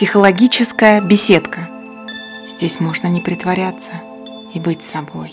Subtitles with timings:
[0.00, 1.68] Психологическая беседка.
[2.48, 3.90] Здесь можно не притворяться
[4.54, 5.30] и быть собой.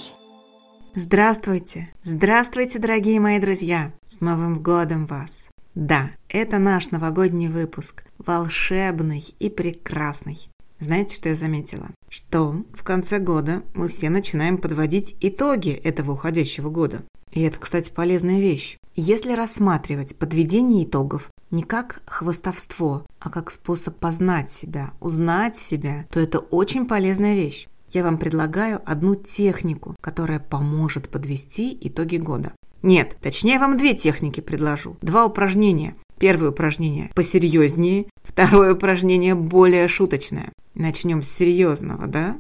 [0.94, 1.94] Здравствуйте!
[2.04, 3.94] Здравствуйте, дорогие мои друзья!
[4.06, 5.46] С Новым годом вас!
[5.74, 8.04] Да, это наш новогодний выпуск.
[8.18, 10.50] Волшебный и прекрасный.
[10.80, 11.88] Знаете, что я заметила?
[12.10, 17.04] Что в конце года мы все начинаем подводить итоги этого уходящего года.
[17.32, 18.78] И это, кстати, полезная вещь.
[18.98, 26.20] Если рассматривать подведение итогов не как хвостовство, а как способ познать себя, узнать себя, то
[26.20, 27.68] это очень полезная вещь.
[27.90, 32.54] Я вам предлагаю одну технику, которая поможет подвести итоги года.
[32.84, 34.98] Нет, точнее вам две техники предложу.
[35.02, 35.96] Два упражнения.
[36.20, 40.52] Первое упражнение посерьезнее, второе упражнение более шуточное.
[40.74, 42.38] Начнем с серьезного, да?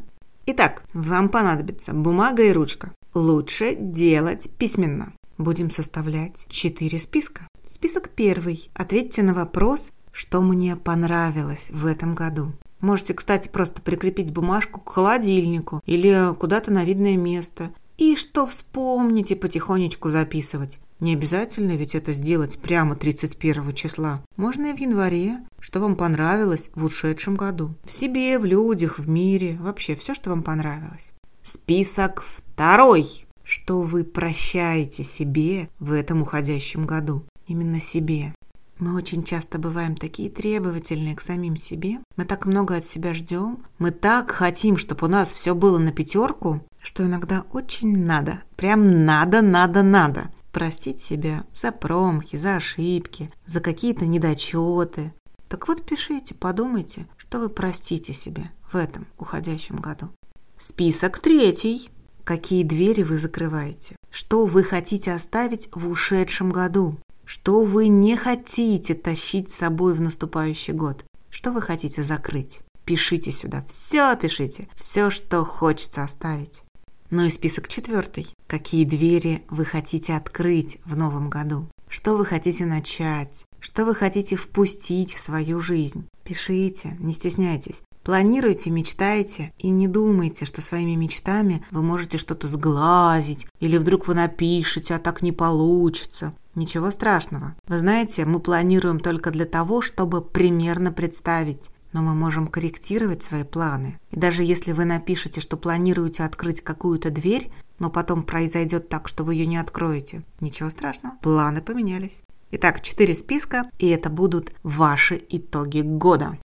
[0.48, 2.92] Итак, вам понадобится бумага и ручка.
[3.14, 5.14] Лучше делать письменно.
[5.38, 7.48] Будем составлять четыре списка.
[7.68, 8.72] Список первый.
[8.74, 12.54] Ответьте на вопрос, что мне понравилось в этом году.
[12.80, 17.72] Можете, кстати, просто прикрепить бумажку к холодильнику или куда-то на видное место.
[17.98, 20.80] И что вспомните, потихонечку записывать.
[21.02, 24.24] Не обязательно ведь это сделать прямо 31 числа.
[24.38, 27.76] Можно и в январе, что вам понравилось в ушедшем году.
[27.84, 31.12] В себе, в людях, в мире, вообще все, что вам понравилось.
[31.44, 33.26] Список второй.
[33.44, 37.24] Что вы прощаете себе в этом уходящем году?
[37.48, 38.34] Именно себе.
[38.78, 41.98] Мы очень часто бываем такие требовательные к самим себе.
[42.16, 43.66] Мы так много от себя ждем.
[43.80, 48.44] Мы так хотим, чтобы у нас все было на пятерку, что иногда очень надо.
[48.56, 50.30] Прям надо, надо, надо.
[50.52, 55.14] Простить себя за промахи, за ошибки, за какие-то недочеты.
[55.48, 60.10] Так вот пишите, подумайте, что вы простите себе в этом уходящем году.
[60.58, 61.90] Список третий.
[62.24, 63.96] Какие двери вы закрываете?
[64.12, 66.98] Что вы хотите оставить в ушедшем году?
[67.28, 71.04] Что вы не хотите тащить с собой в наступающий год?
[71.30, 72.62] Что вы хотите закрыть?
[72.86, 76.64] Пишите сюда, все пишите, все, что хочется оставить.
[77.10, 78.34] Ну и список четвертый.
[78.48, 81.70] Какие двери вы хотите открыть в новом году?
[81.90, 83.44] Что вы хотите начать?
[83.60, 86.08] Что вы хотите впустить в свою жизнь?
[86.24, 87.82] Пишите, не стесняйтесь.
[88.08, 94.14] Планируйте, мечтайте и не думайте, что своими мечтами вы можете что-то сглазить или вдруг вы
[94.14, 96.34] напишете, а так не получится.
[96.56, 97.58] Ничего страшного.
[97.68, 103.44] Вы знаете, мы планируем только для того, чтобы примерно представить, но мы можем корректировать свои
[103.44, 104.00] планы.
[104.12, 109.26] И даже если вы напишете, что планируете открыть какую-то дверь, но потом произойдет так, что
[109.26, 112.24] вы ее не откроете, ничего страшного, планы поменялись.
[112.52, 116.38] Итак, четыре списка, и это будут ваши итоги года.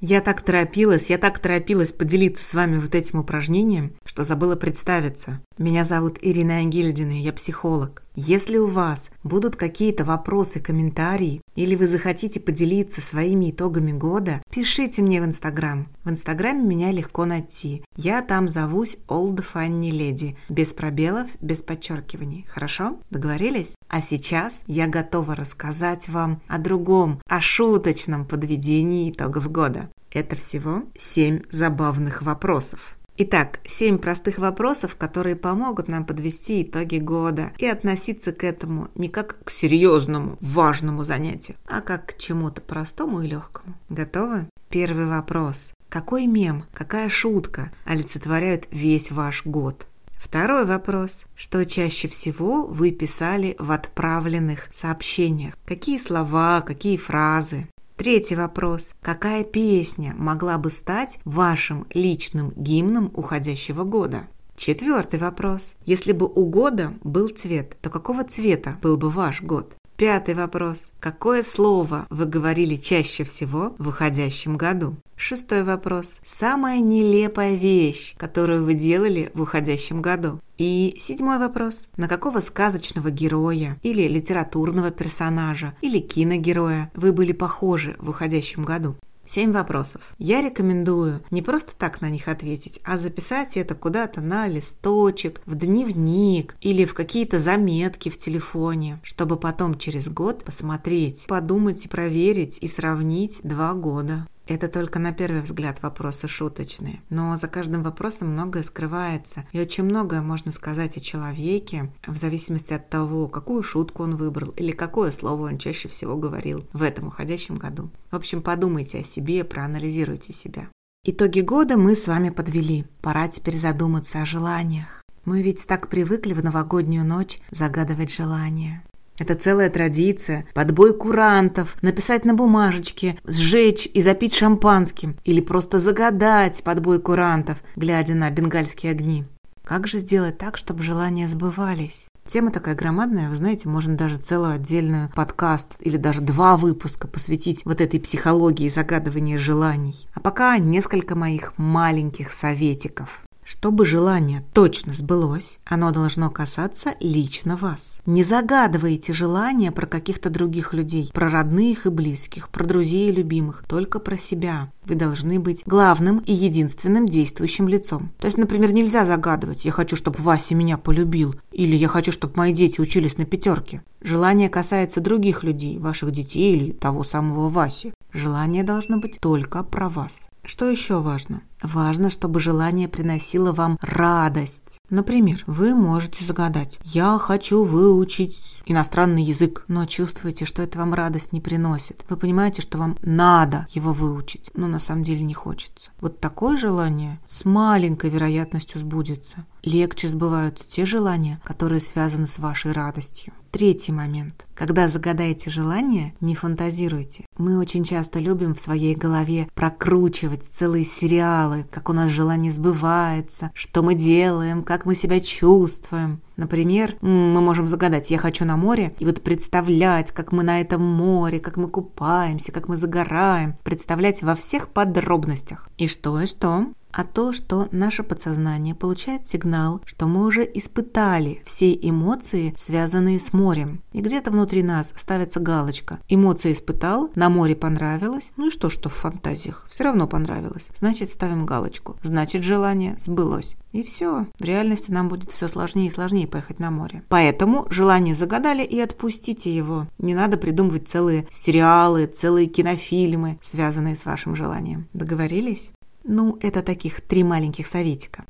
[0.00, 5.40] Я так торопилась, я так торопилась поделиться с вами вот этим упражнением, что забыла представиться.
[5.58, 8.04] Меня зовут Ирина Ангельдина, я психолог.
[8.20, 15.02] Если у вас будут какие-то вопросы, комментарии, или вы захотите поделиться своими итогами года, пишите
[15.02, 15.86] мне в Инстаграм.
[16.02, 17.84] В Инстаграме меня легко найти.
[17.94, 20.36] Я там зовусь Old Funny Lady.
[20.48, 22.44] Без пробелов, без подчеркиваний.
[22.48, 22.98] Хорошо?
[23.10, 23.76] Договорились?
[23.86, 29.90] А сейчас я готова рассказать вам о другом, о шуточном подведении итогов года.
[30.10, 32.97] Это всего 7 забавных вопросов.
[33.20, 39.08] Итак, 7 простых вопросов, которые помогут нам подвести итоги года и относиться к этому не
[39.08, 43.74] как к серьезному, важному занятию, а как к чему-то простому и легкому.
[43.88, 44.48] Готовы?
[44.68, 45.70] Первый вопрос.
[45.88, 49.88] Какой мем, какая шутка олицетворяют весь ваш год?
[50.12, 51.24] Второй вопрос.
[51.34, 55.54] Что чаще всего вы писали в отправленных сообщениях?
[55.66, 57.66] Какие слова, какие фразы?
[57.98, 58.94] Третий вопрос.
[59.02, 64.28] Какая песня могла бы стать вашим личным гимном уходящего года?
[64.54, 65.74] Четвертый вопрос.
[65.84, 69.74] Если бы у года был цвет, то какого цвета был бы ваш год?
[69.98, 70.92] Пятый вопрос.
[71.00, 74.94] Какое слово вы говорили чаще всего в уходящем году?
[75.16, 76.20] Шестой вопрос.
[76.24, 80.40] Самая нелепая вещь, которую вы делали в уходящем году?
[80.56, 81.88] И седьмой вопрос.
[81.96, 88.94] На какого сказочного героя или литературного персонажа или киногероя вы были похожи в уходящем году?
[89.28, 90.14] Семь вопросов.
[90.16, 95.54] Я рекомендую не просто так на них ответить, а записать это куда-то на листочек, в
[95.54, 102.56] дневник или в какие-то заметки в телефоне, чтобы потом через год посмотреть, подумать и проверить
[102.62, 104.26] и сравнить два года.
[104.48, 109.84] Это только на первый взгляд вопросы шуточные, но за каждым вопросом многое скрывается, и очень
[109.84, 115.12] многое можно сказать о человеке в зависимости от того, какую шутку он выбрал или какое
[115.12, 117.90] слово он чаще всего говорил в этом уходящем году.
[118.10, 120.68] В общем, подумайте о себе, проанализируйте себя.
[121.04, 122.86] Итоги года мы с вами подвели.
[123.02, 125.02] Пора теперь задуматься о желаниях.
[125.26, 128.82] Мы ведь так привыкли в новогоднюю ночь загадывать желания.
[129.18, 130.46] Это целая традиция.
[130.54, 135.16] Подбой курантов, написать на бумажечке, сжечь и запить шампанским.
[135.24, 139.24] Или просто загадать подбой курантов, глядя на бенгальские огни.
[139.64, 142.06] Как же сделать так, чтобы желания сбывались?
[142.28, 147.64] Тема такая громадная, вы знаете, можно даже целую отдельную подкаст или даже два выпуска посвятить
[147.64, 150.06] вот этой психологии загадывания желаний.
[150.12, 153.22] А пока несколько моих маленьких советиков.
[153.48, 157.96] Чтобы желание точно сбылось, оно должно касаться лично вас.
[158.04, 163.64] Не загадывайте желания про каких-то других людей, про родных и близких, про друзей и любимых,
[163.66, 164.70] только про себя.
[164.88, 168.10] Вы должны быть главным и единственным действующим лицом.
[168.18, 172.34] То есть, например, нельзя загадывать «я хочу, чтобы Вася меня полюбил» или «я хочу, чтобы
[172.36, 173.82] мои дети учились на пятерке».
[174.00, 177.92] Желание касается других людей, ваших детей или того самого Васи.
[178.12, 180.28] Желание должно быть только про вас.
[180.48, 181.42] Что еще важно?
[181.62, 184.80] Важно, чтобы желание приносило вам радость.
[184.88, 191.34] Например, вы можете загадать «Я хочу выучить иностранный язык», но чувствуете, что это вам радость
[191.34, 192.02] не приносит.
[192.08, 195.90] Вы понимаете, что вам надо его выучить, но на самом деле не хочется.
[196.00, 199.46] Вот такое желание с маленькой вероятностью сбудется.
[199.68, 203.34] Легче сбываются те желания, которые связаны с вашей радостью.
[203.50, 204.46] Третий момент.
[204.54, 207.26] Когда загадаете желание, не фантазируйте.
[207.36, 213.50] Мы очень часто любим в своей голове прокручивать целые сериалы, как у нас желание сбывается,
[213.52, 216.22] что мы делаем, как мы себя чувствуем.
[216.38, 220.82] Например, мы можем загадать «я хочу на море» и вот представлять, как мы на этом
[220.82, 225.68] море, как мы купаемся, как мы загораем, представлять во всех подробностях.
[225.76, 226.68] И что, и что?
[226.92, 233.32] А то, что наше подсознание получает сигнал, что мы уже испытали все эмоции, связанные с
[233.32, 233.82] морем.
[233.92, 236.00] И где-то внутри нас ставится галочка.
[236.08, 238.30] Эмоции испытал, на море понравилось.
[238.36, 239.66] Ну и что, что в фантазиях?
[239.68, 240.68] Все равно понравилось.
[240.74, 241.96] Значит, ставим галочку.
[242.02, 243.56] Значит, желание сбылось.
[243.72, 244.26] И все.
[244.38, 247.02] В реальности нам будет все сложнее и сложнее поехать на море.
[247.08, 249.86] Поэтому желание загадали и отпустите его.
[249.98, 254.88] Не надо придумывать целые сериалы, целые кинофильмы, связанные с вашим желанием.
[254.94, 255.70] Договорились?
[256.10, 258.24] Ну, это таких три маленьких советика.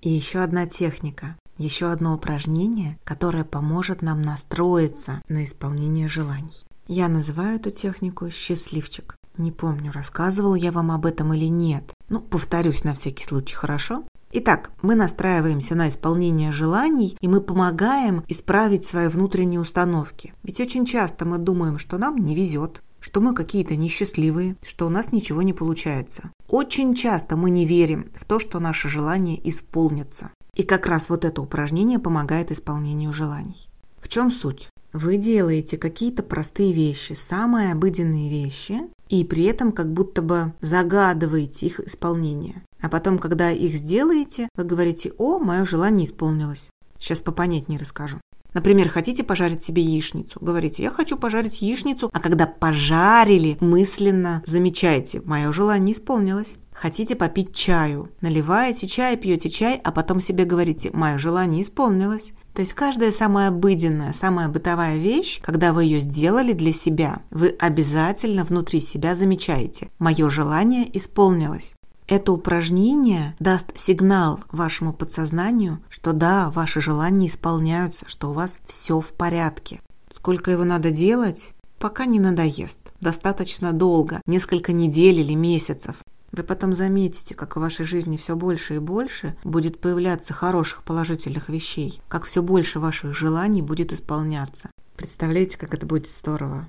[0.00, 6.64] И еще одна техника, еще одно упражнение, которое поможет нам настроиться на исполнение желаний.
[6.86, 9.14] Я называю эту технику «счастливчик».
[9.36, 11.92] Не помню, рассказывал я вам об этом или нет.
[12.08, 14.04] Ну, повторюсь на всякий случай, хорошо?
[14.32, 20.32] Итак, мы настраиваемся на исполнение желаний, и мы помогаем исправить свои внутренние установки.
[20.42, 24.90] Ведь очень часто мы думаем, что нам не везет, что мы какие-то несчастливые, что у
[24.90, 26.30] нас ничего не получается.
[26.48, 30.30] Очень часто мы не верим в то, что наши желания исполнятся.
[30.54, 33.68] И как раз вот это упражнение помогает исполнению желаний.
[34.00, 34.70] В чем суть?
[34.94, 38.80] Вы делаете какие-то простые вещи, самые обыденные вещи,
[39.10, 42.62] и при этом как будто бы загадываете их исполнение.
[42.80, 46.70] А потом, когда их сделаете, вы говорите, о, мое желание исполнилось.
[46.98, 48.18] Сейчас попонятнее расскажу.
[48.54, 50.38] Например, хотите пожарить себе яичницу?
[50.40, 56.56] Говорите, я хочу пожарить яичницу, а когда пожарили, мысленно замечайте, мое желание исполнилось.
[56.72, 58.10] Хотите попить чаю?
[58.20, 62.32] Наливаете чай, пьете чай, а потом себе говорите, мое желание исполнилось.
[62.54, 67.54] То есть каждая самая обыденная, самая бытовая вещь, когда вы ее сделали для себя, вы
[67.58, 71.74] обязательно внутри себя замечаете, мое желание исполнилось.
[72.08, 79.02] Это упражнение даст сигнал вашему подсознанию, что да, ваши желания исполняются, что у вас все
[79.02, 79.82] в порядке.
[80.10, 81.52] Сколько его надо делать?
[81.78, 82.80] Пока не надоест.
[83.02, 85.96] Достаточно долго, несколько недель или месяцев.
[86.32, 91.50] Вы потом заметите, как в вашей жизни все больше и больше будет появляться хороших положительных
[91.50, 94.70] вещей, как все больше ваших желаний будет исполняться.
[94.96, 96.66] Представляете, как это будет здорово.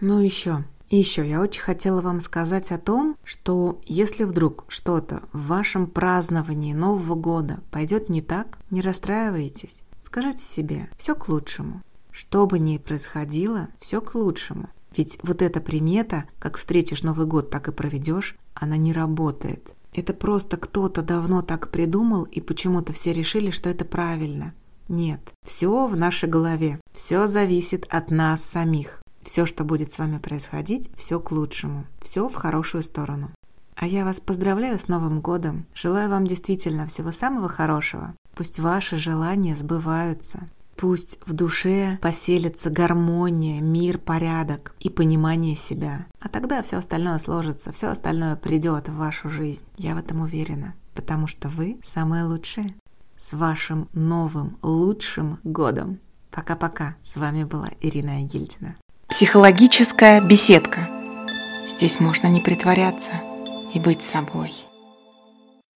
[0.00, 5.22] Ну еще, и еще я очень хотела вам сказать о том, что если вдруг что-то
[5.32, 9.82] в вашем праздновании Нового года пойдет не так, не расстраивайтесь.
[10.02, 11.82] Скажите себе, все к лучшему.
[12.10, 14.68] Что бы ни происходило, все к лучшему.
[14.96, 19.76] Ведь вот эта примета, как встретишь Новый год, так и проведешь, она не работает.
[19.94, 24.54] Это просто кто-то давно так придумал, и почему-то все решили, что это правильно.
[24.88, 29.00] Нет, все в нашей голове, все зависит от нас самих.
[29.22, 33.30] Все, что будет с вами происходить, все к лучшему, все в хорошую сторону.
[33.76, 35.66] А я вас поздравляю с Новым годом.
[35.74, 38.14] Желаю вам действительно всего самого хорошего.
[38.34, 40.48] Пусть ваши желания сбываются.
[40.76, 46.06] Пусть в душе поселится гармония, мир, порядок и понимание себя.
[46.20, 49.62] А тогда все остальное сложится, все остальное придет в вашу жизнь.
[49.76, 52.66] Я в этом уверена, потому что вы самые лучшие.
[53.18, 55.98] С вашим новым лучшим годом.
[56.30, 56.96] Пока-пока.
[57.02, 58.74] С вами была Ирина Егильдина.
[59.10, 60.88] Психологическая беседка.
[61.66, 63.10] Здесь можно не притворяться
[63.74, 64.52] и быть собой.